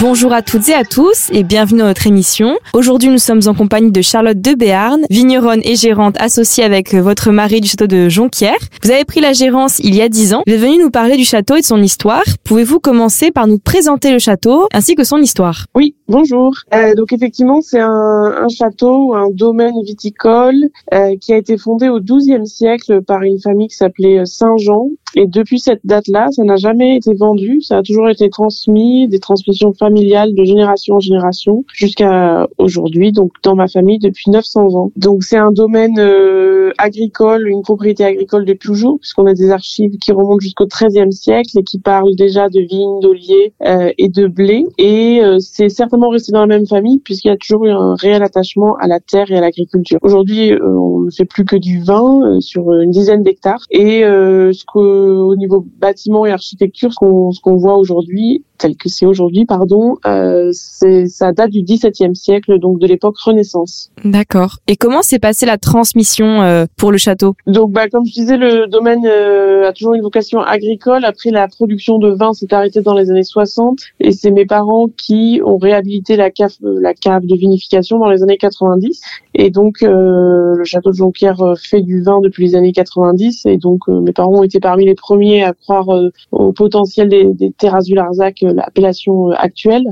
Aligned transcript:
Bonjour 0.00 0.32
à 0.32 0.42
toutes 0.42 0.68
et 0.68 0.74
à 0.74 0.84
tous 0.84 1.28
et 1.32 1.42
bienvenue 1.42 1.80
dans 1.80 1.86
notre 1.86 2.06
émission. 2.06 2.56
Aujourd'hui, 2.72 3.08
nous 3.08 3.18
sommes 3.18 3.40
en 3.46 3.54
compagnie 3.54 3.90
de 3.90 4.00
Charlotte 4.00 4.40
de 4.40 4.54
Béarn, 4.54 5.00
vigneronne 5.10 5.60
et 5.64 5.74
gérante 5.74 6.14
associée 6.20 6.62
avec 6.62 6.94
votre 6.94 7.32
mari 7.32 7.60
du 7.60 7.66
château 7.66 7.88
de 7.88 8.08
Jonquière. 8.08 8.58
Vous 8.84 8.92
avez 8.92 9.04
pris 9.04 9.20
la 9.20 9.32
gérance 9.32 9.80
il 9.80 9.96
y 9.96 10.00
a 10.00 10.08
10 10.08 10.34
ans. 10.34 10.42
Vous 10.46 10.52
êtes 10.52 10.60
venue 10.60 10.78
nous 10.80 10.90
parler 10.90 11.16
du 11.16 11.24
château 11.24 11.56
et 11.56 11.62
de 11.62 11.66
son 11.66 11.82
histoire. 11.82 12.22
Pouvez-vous 12.44 12.78
commencer 12.78 13.32
par 13.32 13.48
nous 13.48 13.58
présenter 13.58 14.12
le 14.12 14.20
château 14.20 14.68
ainsi 14.72 14.94
que 14.94 15.02
son 15.02 15.18
histoire? 15.18 15.66
Oui, 15.74 15.96
bonjour. 16.06 16.52
Euh, 16.72 16.94
donc 16.94 17.12
effectivement, 17.12 17.60
c'est 17.60 17.80
un, 17.80 18.44
un, 18.44 18.48
château, 18.48 19.14
un 19.16 19.30
domaine 19.30 19.74
viticole 19.84 20.68
euh, 20.94 21.16
qui 21.20 21.32
a 21.32 21.36
été 21.36 21.58
fondé 21.58 21.88
au 21.88 21.98
XIIe 21.98 22.46
siècle 22.46 23.02
par 23.02 23.22
une 23.22 23.40
famille 23.40 23.66
qui 23.66 23.76
s'appelait 23.76 24.24
Saint-Jean. 24.26 24.90
Et 25.14 25.26
depuis 25.26 25.58
cette 25.58 25.80
date-là, 25.84 26.28
ça 26.30 26.44
n'a 26.44 26.56
jamais 26.56 26.96
été 26.96 27.14
vendu. 27.14 27.60
Ça 27.60 27.78
a 27.78 27.82
toujours 27.82 28.08
été 28.08 28.28
transmis, 28.30 29.08
des 29.08 29.18
transmissions 29.18 29.72
familiales 29.72 29.88
familiale 29.88 30.34
de 30.34 30.44
génération 30.44 30.96
en 30.96 31.00
génération 31.00 31.64
jusqu'à 31.72 32.46
aujourd'hui, 32.58 33.12
donc 33.12 33.32
dans 33.42 33.54
ma 33.54 33.68
famille 33.68 33.98
depuis 33.98 34.30
900 34.30 34.74
ans. 34.74 34.92
Donc 34.96 35.24
c'est 35.24 35.36
un 35.36 35.50
domaine 35.50 35.98
euh, 35.98 36.72
agricole, 36.78 37.48
une 37.48 37.62
propriété 37.62 38.04
agricole 38.04 38.44
depuis 38.44 38.68
toujours, 38.68 38.98
puisqu'on 38.98 39.24
a 39.26 39.34
des 39.34 39.50
archives 39.50 39.96
qui 39.98 40.12
remontent 40.12 40.40
jusqu'au 40.40 40.66
XIIIe 40.66 41.12
siècle 41.12 41.58
et 41.58 41.62
qui 41.62 41.78
parlent 41.78 42.14
déjà 42.16 42.48
de 42.48 42.60
vignes, 42.60 43.00
d'oliers 43.00 43.52
euh, 43.64 43.90
et 43.96 44.08
de 44.08 44.26
blé. 44.26 44.66
Et 44.76 45.20
euh, 45.22 45.38
c'est 45.38 45.68
certainement 45.68 46.08
resté 46.08 46.32
dans 46.32 46.40
la 46.40 46.46
même 46.46 46.66
famille 46.66 46.98
puisqu'il 46.98 47.28
y 47.28 47.30
a 47.30 47.36
toujours 47.36 47.64
eu 47.64 47.70
un 47.70 47.94
réel 47.94 48.22
attachement 48.22 48.74
à 48.76 48.88
la 48.88 49.00
terre 49.00 49.30
et 49.30 49.38
à 49.38 49.40
l'agriculture. 49.40 49.98
Aujourd'hui, 50.02 50.52
on 50.60 51.00
ne 51.00 51.10
fait 51.10 51.24
plus 51.24 51.44
que 51.44 51.56
du 51.56 51.80
vin 51.82 52.40
sur 52.40 52.72
une 52.72 52.90
dizaine 52.90 53.22
d'hectares. 53.22 53.64
Et 53.70 54.00
ce 54.02 54.64
qu'au 54.98 55.36
niveau 55.36 55.66
bâtiment 55.78 56.26
et 56.26 56.30
architecture, 56.30 56.92
ce 56.92 56.96
qu'on 56.96 57.30
ce 57.32 57.40
qu'on 57.40 57.56
voit 57.56 57.76
aujourd'hui, 57.76 58.44
tel 58.58 58.76
que 58.76 58.88
c'est 58.88 59.06
aujourd'hui, 59.06 59.46
pardon, 59.46 59.96
euh, 60.06 60.50
ça 60.52 61.32
date 61.32 61.50
du 61.50 61.62
XVIIe 61.62 62.14
siècle, 62.14 62.58
donc 62.58 62.78
de 62.78 62.86
l'époque 62.86 63.16
Renaissance. 63.18 63.90
D'accord. 64.04 64.58
Et 64.66 64.76
comment 64.76 65.02
s'est 65.02 65.18
passée 65.18 65.46
la 65.46 65.58
transmission 65.58 66.42
euh, 66.42 66.66
pour 66.76 66.92
le 66.92 66.98
château? 66.98 67.34
Donc, 67.46 67.72
bah, 67.72 67.88
comme 67.88 68.04
je 68.04 68.12
disais, 68.12 68.36
le 68.36 68.66
domaine 68.66 69.06
euh, 69.06 69.68
a 69.68 69.72
toujours 69.72 69.94
une 69.94 70.02
vocation 70.02 70.40
agricole. 70.40 71.04
Après, 71.04 71.30
la 71.30 71.48
production 71.48 71.98
de 71.98 72.10
vin 72.10 72.32
s'est 72.32 72.52
arrêtée 72.52 72.82
dans 72.82 72.94
les 72.94 73.10
années 73.10 73.22
60, 73.22 73.78
et 74.00 74.12
c'est 74.12 74.30
mes 74.30 74.46
parents 74.46 74.88
qui 74.96 75.40
ont 75.44 75.56
réhabilité 75.56 76.16
la 76.16 76.30
cave, 76.30 76.52
la 76.60 76.94
cave 76.94 77.24
de 77.26 77.36
vinification 77.36 77.98
dans 77.98 78.10
les 78.10 78.22
années 78.22 78.38
90. 78.38 79.00
Et 79.34 79.50
donc, 79.50 79.76
le 79.82 80.64
château 80.64 80.90
de 80.90 80.96
Jonquière 80.96 81.38
fait 81.56 81.80
du 81.80 82.02
vin 82.02 82.20
depuis 82.20 82.46
les 82.46 82.56
années 82.56 82.72
90, 82.72 83.46
et 83.46 83.56
donc 83.56 83.86
mes 83.86 84.12
parents 84.12 84.40
ont 84.40 84.42
été 84.42 84.58
parmi 84.58 84.84
les 84.84 84.96
premiers 84.96 85.44
à 85.44 85.52
croire 85.52 85.86
au 86.32 86.52
potentiel 86.52 87.08
des, 87.08 87.24
des 87.32 87.52
terrasses 87.52 87.84
du 87.84 87.94
Larzac 87.94 88.42
l'appellation 88.52 89.30
actuelle. 89.30 89.84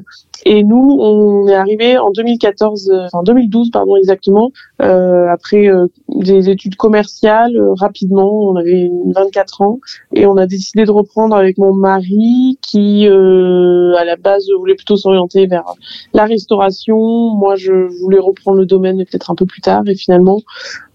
Et 0.45 0.63
nous, 0.63 0.99
on 1.01 1.49
est 1.49 1.55
arrivé 1.55 1.99
en 1.99 2.11
2014, 2.11 2.91
euh, 2.91 3.07
enfin 3.07 3.23
2012 3.23 3.71
pardon 3.71 3.97
exactement, 3.97 4.51
euh, 4.83 5.29
après 5.29 5.69
euh, 5.69 5.87
des 6.09 6.51
études 6.51 6.77
commerciales 6.77 7.57
euh, 7.57 7.73
rapidement. 7.75 8.31
On 8.51 8.57
avait 8.57 8.91
24 9.15 9.63
ans 9.63 9.81
et 10.13 10.27
on 10.27 10.37
a 10.37 10.47
décidé 10.47 10.85
de 10.85 10.91
reprendre 10.91 11.35
avec 11.35 11.59
mon 11.59 11.73
mari 11.73 12.56
qui, 12.67 13.07
à 13.07 14.05
la 14.05 14.17
base, 14.17 14.47
voulait 14.59 14.75
plutôt 14.75 14.97
s'orienter 14.97 15.47
vers 15.47 15.65
la 16.13 16.25
restauration. 16.25 16.97
Moi, 16.97 17.57
je 17.57 17.73
voulais 18.01 18.19
reprendre 18.19 18.59
le 18.59 18.67
domaine 18.67 18.99
peut-être 18.99 19.31
un 19.31 19.35
peu 19.35 19.47
plus 19.47 19.61
tard. 19.61 19.83
Et 19.87 19.95
finalement, 19.95 20.41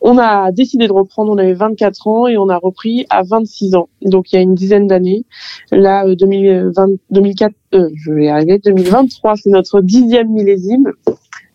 on 0.01 0.17
a 0.17 0.51
décidé 0.51 0.87
de 0.87 0.93
reprendre. 0.93 1.31
On 1.31 1.37
avait 1.37 1.53
24 1.53 2.07
ans 2.07 2.27
et 2.27 2.37
on 2.37 2.49
a 2.49 2.57
repris 2.57 3.05
à 3.09 3.23
26 3.23 3.75
ans. 3.75 3.89
Donc 4.01 4.31
il 4.31 4.35
y 4.35 4.39
a 4.39 4.41
une 4.41 4.55
dizaine 4.55 4.87
d'années. 4.87 5.25
Là, 5.71 6.05
2020, 6.13 6.73
2004, 7.11 7.53
je 7.71 8.11
vais 8.11 8.27
arriver. 8.27 8.59
2023, 8.59 9.35
c'est 9.37 9.49
notre 9.49 9.81
dixième 9.81 10.29
millésime 10.29 10.91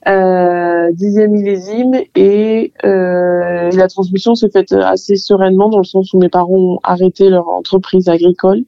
euh, 0.08 0.92
dixième 0.92 1.32
millésime 1.32 1.94
et 2.14 2.72
euh, 2.84 3.70
la 3.70 3.88
transmission 3.88 4.34
s'est 4.34 4.50
faite 4.50 4.72
assez 4.72 5.16
sereinement 5.16 5.68
dans 5.68 5.78
le 5.78 5.84
sens 5.84 6.12
où 6.12 6.18
mes 6.18 6.28
parents 6.28 6.54
ont 6.54 6.78
arrêté 6.82 7.28
leur 7.28 7.48
entreprise 7.48 8.08
agricole, 8.08 8.64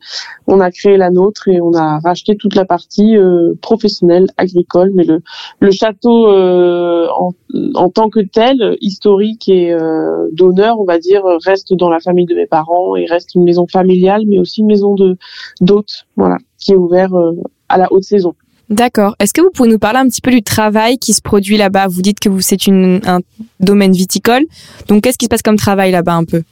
on 0.47 0.61
a 0.61 0.71
créé 0.71 0.97
la 0.97 1.11
nôtre 1.11 1.49
et 1.49 1.61
on 1.61 1.73
a 1.75 2.01
racheté 2.01 2.37
toute 2.37 2.55
la 2.55 2.65
partie 2.65 3.17
euh, 3.17 3.55
professionnelle 3.61 4.27
agricole, 4.37 4.91
mais 4.95 5.05
le, 5.05 5.23
le 5.61 5.71
château 5.71 6.29
euh, 6.29 7.07
en, 7.17 7.33
en, 7.75 7.89
tant 7.89 8.11
que 8.11 8.21
tel, 8.21 8.77
historique 8.81 9.49
et 9.49 9.73
euh, 9.73 10.29
d'honneur, 10.33 10.81
on 10.81 10.85
va 10.85 10.99
dire, 10.99 11.23
reste 11.45 11.73
dans 11.75 11.89
la 11.89 12.01
famille 12.01 12.27
de 12.27 12.35
mes 12.35 12.47
parents 12.47 12.97
et 12.97 13.07
reste 13.07 13.35
une 13.35 13.45
maison 13.45 13.67
familiale, 13.67 14.23
mais 14.27 14.39
aussi 14.39 14.61
une 14.61 14.67
maison 14.67 14.95
de 14.95 15.17
d'hôtes, 15.61 16.07
voilà, 16.17 16.37
qui 16.59 16.73
est 16.73 16.77
ouvert 16.77 17.15
euh, 17.15 17.33
à 17.69 17.79
la 17.79 17.93
haute 17.93 18.05
saison. 18.05 18.35
D'accord. 18.71 19.17
Est-ce 19.19 19.33
que 19.33 19.41
vous 19.41 19.51
pouvez 19.51 19.71
nous 19.71 19.79
parler 19.79 19.99
un 19.99 20.09
petit 20.09 20.21
peu 20.21 20.31
du 20.31 20.43
travail 20.43 20.99
qui 20.99 21.15
se 21.15 21.23
produit 21.23 21.57
là-bas? 21.57 21.87
Vous 21.89 22.03
dites 22.03 22.21
que 22.21 22.29
c'est 22.41 22.69
un 22.69 23.21
domaine 23.61 23.93
viticole. 23.93 24.45
Donc 24.89 25.03
qu'est-ce 25.03 25.17
qui 25.17 25.25
se 25.25 25.31
passe 25.31 25.43
comme 25.43 25.57
travail 25.57 25.91
là-bas 25.91 26.15
un 26.15 26.25
peu? 26.25 26.43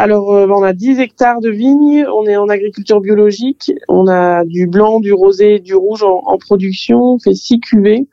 Alors, 0.00 0.32
euh, 0.32 0.46
on 0.46 0.62
a 0.62 0.72
10 0.72 1.00
hectares 1.00 1.40
de 1.40 1.50
vignes, 1.50 2.06
on 2.14 2.24
est 2.24 2.36
en 2.36 2.48
agriculture 2.48 3.00
biologique, 3.00 3.72
on 3.88 4.06
a 4.06 4.44
du 4.44 4.68
blanc, 4.68 5.00
du 5.00 5.12
rosé, 5.12 5.58
du 5.58 5.74
rouge 5.74 6.04
en, 6.04 6.38
production, 6.38 7.14
on 7.14 7.18
fait 7.18 7.34
6 7.34 7.58
cuvées. 7.58 8.06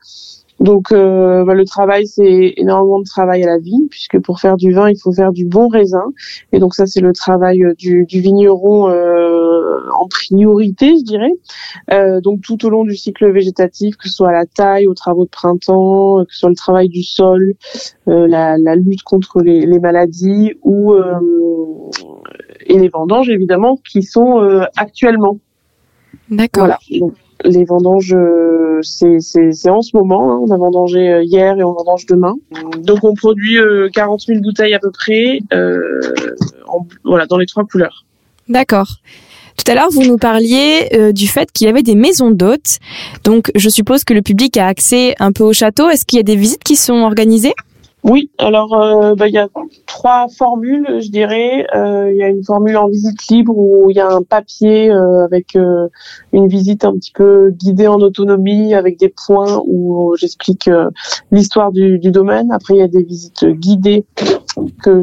Donc 0.59 0.91
euh, 0.91 1.43
bah, 1.45 1.53
le 1.53 1.63
travail, 1.63 2.07
c'est 2.07 2.55
énormément 2.57 2.99
de 2.99 3.05
travail 3.05 3.43
à 3.43 3.45
la 3.45 3.59
vigne, 3.59 3.87
puisque 3.87 4.19
pour 4.19 4.39
faire 4.39 4.57
du 4.57 4.73
vin, 4.73 4.89
il 4.89 4.97
faut 4.99 5.11
faire 5.11 5.31
du 5.31 5.45
bon 5.45 5.67
raisin. 5.67 6.05
Et 6.51 6.57
donc 6.57 6.73
ça, 6.73 6.87
c'est 6.87 7.01
le 7.01 7.13
travail 7.13 7.63
euh, 7.63 7.75
du, 7.75 8.07
vigneron 8.09 8.89
en 9.93 10.07
priorité, 10.07 10.95
je 10.97 11.03
dirais. 11.03 11.31
Euh, 11.91 12.21
donc 12.21 12.41
tout 12.41 12.65
au 12.65 12.69
long 12.69 12.83
du 12.83 12.95
cycle 12.95 13.31
végétatif, 13.31 13.95
que 13.97 14.07
ce 14.07 14.15
soit 14.15 14.29
à 14.29 14.33
la 14.33 14.45
taille, 14.45 14.87
aux 14.87 14.93
travaux 14.93 15.25
de 15.25 15.29
printemps, 15.29 16.23
que 16.25 16.33
ce 16.33 16.39
soit 16.39 16.49
le 16.49 16.55
travail 16.55 16.89
du 16.89 17.03
sol, 17.03 17.53
euh, 18.07 18.27
la, 18.27 18.57
la, 18.57 18.75
lutte 18.75 19.03
contre 19.03 19.41
les, 19.41 19.65
les 19.65 19.79
maladies 19.79 20.53
ou 20.63 20.95
et 22.65 22.79
les 22.79 22.89
vendanges, 22.89 23.29
évidemment, 23.29 23.79
qui 23.89 24.03
sont 24.03 24.39
actuellement. 24.75 25.39
D'accord. 26.29 26.65
Voilà 26.65 27.11
les 27.43 27.65
vendanges, 27.65 28.13
euh, 28.13 28.79
c'est 28.81 29.69
en 29.69 29.81
ce 29.81 29.95
moment. 29.95 30.31
Hein. 30.31 30.39
On 30.41 30.51
a 30.51 30.57
vendangé 30.57 31.09
euh, 31.09 31.23
hier 31.23 31.57
et 31.57 31.63
on 31.63 31.73
vendange 31.73 32.05
demain. 32.05 32.35
Donc 32.79 33.03
on 33.03 33.13
produit 33.13 33.57
40 33.93 34.21
euh, 34.21 34.33
000 34.33 34.41
bouteilles 34.41 34.73
à 34.73 34.79
peu 34.79 34.91
près, 34.91 35.39
en, 36.67 36.87
voilà, 37.03 37.25
dans 37.25 37.37
les 37.37 37.45
trois 37.45 37.65
couleurs. 37.65 38.05
D'accord. 38.47 38.97
Tout 39.57 39.71
à 39.71 39.75
l'heure, 39.75 39.89
vous 39.91 40.03
nous 40.03 40.17
parliez 40.17 41.11
du 41.13 41.27
fait 41.27 41.51
qu'il 41.51 41.67
y 41.67 41.69
avait 41.69 41.83
des 41.83 41.95
maisons 41.95 42.31
d'hôtes. 42.31 42.79
Donc, 43.23 43.51
je 43.55 43.69
suppose 43.69 44.03
que 44.03 44.13
le 44.13 44.21
public 44.21 44.57
a 44.57 44.67
accès 44.67 45.15
un 45.19 45.31
peu 45.31 45.43
au 45.43 45.53
château. 45.53 45.89
Est-ce 45.89 46.05
qu'il 46.05 46.17
y 46.17 46.19
a 46.19 46.23
des 46.23 46.35
visites 46.35 46.63
qui 46.63 46.75
sont 46.75 47.01
organisées? 47.01 47.53
Oui, 48.07 48.29
alors 48.37 48.79
euh, 48.79 49.15
bah, 49.15 49.27
il 49.27 49.33
y 49.33 49.39
a 49.39 49.47
trois 49.87 50.27
formules, 50.27 50.99
je 51.01 51.09
dirais. 51.09 51.65
Euh, 51.75 52.11
il 52.11 52.17
y 52.17 52.21
a 52.21 52.27
une 52.27 52.43
formule 52.43 52.77
en 52.77 52.87
visite 52.87 53.27
libre 53.31 53.57
où 53.57 53.89
il 53.89 53.95
y 53.95 53.99
a 53.99 54.07
un 54.07 54.21
papier 54.21 54.91
euh, 54.91 55.25
avec 55.25 55.55
une 56.31 56.47
visite 56.47 56.85
un 56.85 56.93
petit 56.93 57.11
peu 57.11 57.49
guidée 57.49 57.87
en 57.87 57.99
autonomie 58.01 58.75
avec 58.75 58.99
des 58.99 59.09
points 59.09 59.59
où 59.65 60.15
j'explique 60.19 60.69
l'histoire 61.31 61.71
du, 61.71 61.97
domaine. 61.97 62.51
Après, 62.51 62.75
il 62.75 62.79
y 62.79 62.83
a 62.83 62.87
des 62.87 63.01
visites 63.01 63.43
guidées 63.43 64.05
que 64.83 65.01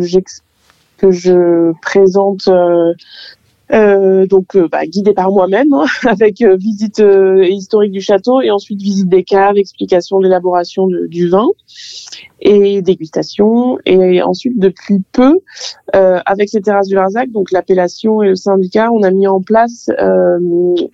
que 1.02 1.10
je 1.10 1.72
présente 1.82 2.46
euh, 2.46 2.94
donc 3.72 4.54
euh, 4.54 4.68
bah, 4.70 4.84
guidé 4.84 5.14
par 5.14 5.30
moi-même, 5.30 5.72
hein, 5.72 5.86
avec 6.06 6.42
euh, 6.42 6.56
visite 6.56 7.02
historique 7.48 7.92
du 7.92 8.00
château 8.00 8.40
et 8.42 8.50
ensuite 8.50 8.80
visite 8.80 9.08
des 9.08 9.24
caves, 9.24 9.56
explication 9.56 10.18
de 10.18 10.24
l'élaboration 10.24 10.86
du 11.08 11.28
vin 11.28 11.46
et 12.40 12.82
dégustation. 12.82 13.78
Et 13.86 14.22
ensuite, 14.22 14.58
depuis 14.58 15.02
peu, 15.12 15.38
avec 15.92 16.48
ces 16.48 16.60
terrasses 16.60 16.88
du 16.88 16.94
Larzac, 16.94 17.30
donc 17.30 17.50
l'appellation 17.50 18.22
et 18.22 18.28
le 18.28 18.36
syndicat, 18.36 18.90
on 18.92 19.02
a 19.02 19.10
mis 19.10 19.26
en 19.26 19.40
place 19.40 19.88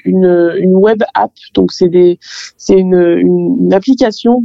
une, 0.04 0.52
une 0.56 0.76
web 0.76 1.02
app. 1.14 1.32
Donc 1.54 1.72
c'est 1.72 1.88
des, 1.88 2.18
c'est 2.56 2.78
une, 2.78 2.94
une 2.94 3.72
application 3.72 4.42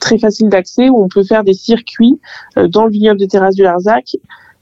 très 0.00 0.18
facile 0.18 0.48
d'accès 0.48 0.88
où 0.88 1.02
on 1.02 1.08
peut 1.08 1.24
faire 1.24 1.44
des 1.44 1.54
circuits 1.54 2.18
dans 2.56 2.84
le 2.84 2.90
vignoble 2.90 3.18
des 3.18 3.28
terrasses 3.28 3.54
du 3.54 3.62
Larzac 3.62 4.16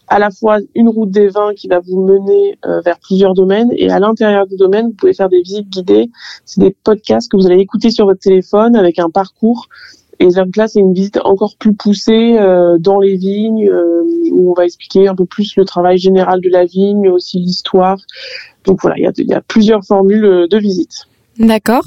à 0.09 0.19
la 0.19 0.31
fois 0.31 0.59
une 0.75 0.89
route 0.89 1.11
des 1.11 1.29
vins 1.29 1.53
qui 1.55 1.69
va 1.69 1.81
vous 1.81 2.03
mener 2.03 2.59
euh, 2.67 2.81
vers 2.81 2.99
plusieurs 2.99 3.35
domaines 3.35 3.71
et 3.73 3.91
à 3.91 3.99
l'intérieur 3.99 4.47
du 4.47 4.57
domaine, 4.57 4.87
vous 4.87 4.95
pouvez 4.95 5.15
faire 5.15 5.29
des 5.29 5.43
visites 5.43 5.69
guidées. 5.69 6.11
C'est 6.45 6.61
des 6.61 6.75
podcasts 6.85 7.31
que 7.31 7.37
vous 7.37 7.47
allez 7.47 7.61
écouter 7.61 7.91
sur 7.91 8.07
votre 8.07 8.21
téléphone 8.21 8.77
avec 8.77 8.99
un 8.99 9.11
parcours. 9.11 9.69
Et 10.21 10.29
donc 10.29 10.57
là, 10.57 10.67
c'est 10.67 10.81
une 10.81 10.95
visite 10.95 11.19
encore 11.25 11.55
plus 11.57 11.75
poussée 11.75 12.37
euh, 12.39 12.77
dans 12.79 12.99
les 12.99 13.17
vignes 13.17 13.69
euh, 13.69 14.03
où 14.33 14.51
on 14.51 14.55
va 14.55 14.65
expliquer 14.65 15.07
un 15.07 15.15
peu 15.15 15.27
plus 15.27 15.55
le 15.57 15.65
travail 15.65 15.99
général 15.99 16.41
de 16.41 16.49
la 16.49 16.65
vigne, 16.65 17.01
mais 17.01 17.09
aussi 17.09 17.39
l'histoire. 17.39 17.99
Donc 18.65 18.81
voilà, 18.83 18.97
il 18.99 19.05
y 19.05 19.07
a, 19.07 19.13
y 19.17 19.35
a 19.35 19.41
plusieurs 19.41 19.85
formules 19.85 20.49
de 20.51 20.59
visite. 20.59 21.07
D'accord. 21.39 21.85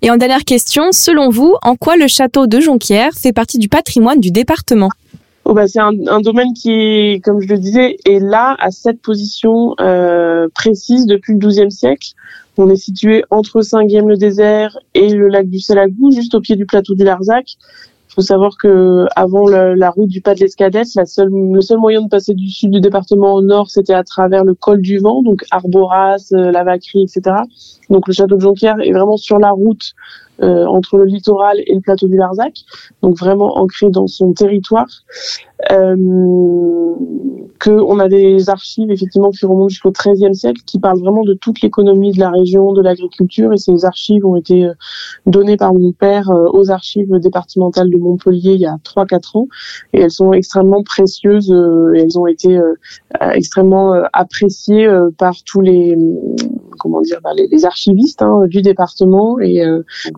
Et 0.00 0.10
en 0.10 0.16
dernière 0.16 0.44
question, 0.44 0.92
selon 0.92 1.28
vous, 1.28 1.54
en 1.62 1.76
quoi 1.76 1.96
le 1.96 2.06
château 2.06 2.46
de 2.46 2.58
Jonquière 2.58 3.12
fait 3.12 3.34
partie 3.34 3.58
du 3.58 3.68
patrimoine 3.68 4.18
du 4.18 4.30
département? 4.30 4.88
Oh 5.46 5.52
bah 5.52 5.68
c'est 5.68 5.80
un, 5.80 5.92
domaine 5.92 6.54
qui 6.54 7.20
comme 7.22 7.40
je 7.40 7.48
le 7.48 7.58
disais, 7.58 7.98
est 8.06 8.18
là 8.18 8.56
à 8.58 8.70
cette 8.70 9.02
position 9.02 9.74
euh, 9.78 10.48
précise 10.54 11.06
depuis 11.06 11.34
le 11.34 11.38
XIIe 11.38 11.70
siècle. 11.70 12.14
On 12.56 12.70
est 12.70 12.76
situé 12.76 13.24
entre 13.30 13.60
Saint-Guilhem-le-Désert 13.60 14.78
et 14.94 15.08
le 15.10 15.28
lac 15.28 15.48
du 15.48 15.58
Salagou, 15.58 16.12
juste 16.12 16.34
au 16.34 16.40
pied 16.40 16.56
du 16.56 16.64
plateau 16.64 16.94
du 16.94 17.04
Larzac. 17.04 17.56
Faut 18.14 18.22
savoir 18.22 18.56
que 18.56 19.06
avant 19.16 19.48
la 19.48 19.90
route 19.90 20.08
du 20.08 20.20
pas 20.20 20.34
de 20.34 20.40
l'Escadette, 20.40 20.86
la 20.94 21.04
seule, 21.04 21.30
le 21.30 21.60
seul 21.60 21.78
moyen 21.78 22.02
de 22.02 22.08
passer 22.08 22.32
du 22.34 22.48
sud 22.48 22.70
du 22.70 22.80
département 22.80 23.34
au 23.34 23.42
nord, 23.42 23.70
c'était 23.70 23.94
à 23.94 24.04
travers 24.04 24.44
le 24.44 24.54
col 24.54 24.80
du 24.80 24.98
vent, 24.98 25.22
donc 25.22 25.44
Arboras, 25.50 26.28
euh, 26.32 26.52
la 26.52 26.62
Vacquerie, 26.62 27.02
etc. 27.02 27.36
Donc 27.90 28.06
le 28.06 28.12
château 28.12 28.36
de 28.36 28.40
Jonquière 28.40 28.76
est 28.80 28.92
vraiment 28.92 29.16
sur 29.16 29.38
la 29.40 29.50
route 29.50 29.94
euh, 30.42 30.64
entre 30.66 30.98
le 30.98 31.06
littoral 31.06 31.58
et 31.66 31.74
le 31.74 31.80
plateau 31.80 32.06
du 32.06 32.16
Larzac, 32.16 32.54
donc 33.02 33.18
vraiment 33.18 33.58
ancré 33.58 33.90
dans 33.90 34.06
son 34.06 34.32
territoire. 34.32 34.86
Euh, 35.72 35.96
que 37.58 37.70
on 37.70 37.98
a 37.98 38.08
des 38.08 38.48
archives 38.50 38.90
effectivement 38.90 39.30
qui 39.30 39.46
remontent 39.46 39.68
jusqu'au 39.68 39.92
XIIIe 39.92 40.34
siècle, 40.34 40.62
qui 40.66 40.78
parlent 40.78 41.00
vraiment 41.00 41.22
de 41.22 41.34
toute 41.34 41.60
l'économie 41.60 42.12
de 42.12 42.20
la 42.20 42.30
région, 42.30 42.72
de 42.72 42.82
l'agriculture, 42.82 43.52
et 43.52 43.56
ces 43.56 43.84
archives 43.84 44.24
ont 44.24 44.36
été 44.36 44.66
euh, 44.66 44.74
données 45.26 45.56
par 45.56 45.74
mon 45.74 45.92
père 45.92 46.30
euh, 46.30 46.46
aux 46.52 46.70
archives 46.70 47.10
départementales 47.18 47.90
de 47.90 47.96
Montpellier 47.96 48.52
il 48.54 48.60
y 48.60 48.66
a 48.66 48.76
3-4 48.84 49.38
ans, 49.38 49.48
et 49.92 50.00
elles 50.00 50.10
sont 50.10 50.32
extrêmement 50.32 50.82
précieuses, 50.82 51.50
et 51.94 51.98
elles 51.98 52.18
ont 52.18 52.26
été 52.26 52.58
extrêmement 53.20 53.94
appréciées 54.12 54.88
par 55.18 55.34
tous 55.44 55.60
les 55.60 55.96
comment 56.78 57.00
dire 57.00 57.20
les, 57.36 57.64
archivistes 57.64 58.22
hein, 58.22 58.46
du 58.48 58.62
département 58.62 59.38
et 59.40 59.62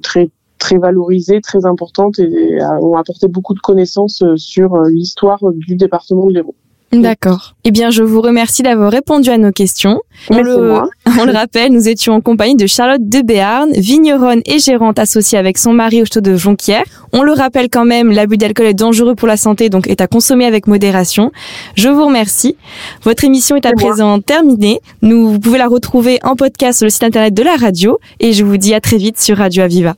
très 0.02 0.30
très 0.58 0.78
valorisées, 0.78 1.40
très 1.40 1.66
importantes 1.66 2.18
et 2.18 2.58
ont 2.80 2.96
apporté 2.96 3.28
beaucoup 3.28 3.54
de 3.54 3.60
connaissances 3.60 4.22
euh, 4.22 4.36
sur 4.36 4.74
euh, 4.74 4.88
l'histoire 4.90 5.38
du 5.52 5.76
département 5.76 6.26
de 6.26 6.34
l'Hérault. 6.34 6.54
D'accord. 6.92 7.54
Eh 7.64 7.72
bien, 7.72 7.90
je 7.90 8.02
vous 8.02 8.20
remercie 8.20 8.62
d'avoir 8.62 8.90
répondu 8.90 9.28
à 9.30 9.38
nos 9.38 9.50
questions. 9.50 10.00
On 10.30 10.40
le, 10.40 10.80
on 11.20 11.24
le 11.24 11.32
rappelle, 11.32 11.72
nous 11.72 11.88
étions 11.88 12.14
en 12.14 12.20
compagnie 12.20 12.54
de 12.54 12.66
Charlotte 12.66 13.00
de 13.02 13.20
Béarn, 13.22 13.70
vigneronne 13.72 14.40
et 14.46 14.58
gérante 14.58 14.98
associée 14.98 15.36
avec 15.36 15.58
son 15.58 15.72
mari 15.72 16.02
au 16.02 16.04
château 16.04 16.20
de 16.20 16.36
Jonquière. 16.36 16.84
On 17.12 17.22
le 17.22 17.32
rappelle 17.32 17.68
quand 17.68 17.84
même, 17.84 18.12
l'abus 18.12 18.36
d'alcool 18.36 18.66
est 18.66 18.74
dangereux 18.74 19.14
pour 19.14 19.28
la 19.28 19.36
santé, 19.36 19.68
donc 19.68 19.88
est 19.88 20.00
à 20.00 20.06
consommer 20.06 20.46
avec 20.46 20.66
modération. 20.66 21.32
Je 21.74 21.88
vous 21.88 22.06
remercie. 22.06 22.56
Votre 23.02 23.24
émission 23.24 23.56
est 23.56 23.66
à 23.66 23.72
présent 23.72 24.20
terminée. 24.20 24.80
Nous, 25.02 25.32
vous 25.32 25.40
pouvez 25.40 25.58
la 25.58 25.68
retrouver 25.68 26.18
en 26.22 26.36
podcast 26.36 26.78
sur 26.78 26.86
le 26.86 26.90
site 26.90 27.02
internet 27.02 27.34
de 27.34 27.42
la 27.42 27.56
radio 27.56 27.98
et 28.20 28.32
je 28.32 28.44
vous 28.44 28.56
dis 28.56 28.74
à 28.74 28.80
très 28.80 28.96
vite 28.96 29.20
sur 29.20 29.38
Radio 29.38 29.64
Aviva. 29.64 29.94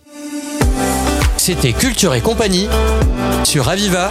C'était 1.36 1.72
Culture 1.72 2.14
et 2.14 2.20
compagnie 2.20 2.68
sur 3.44 3.68
Aviva. 3.68 4.10